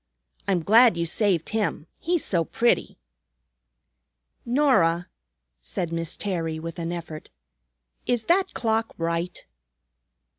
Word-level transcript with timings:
I'm 0.47 0.63
glad 0.63 0.97
you 0.97 1.05
saved 1.05 1.49
him, 1.49 1.85
he's 1.99 2.25
so 2.25 2.43
pretty." 2.43 2.97
"Norah," 4.47 5.09
said 5.61 5.93
Miss 5.93 6.17
Terry 6.17 6.57
with 6.57 6.79
an 6.79 6.91
effort, 6.91 7.29
"is 8.07 8.23
that 8.23 8.55
clock 8.55 8.95
right?" 8.97 9.45